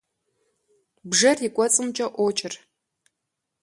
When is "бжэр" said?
1.09-1.37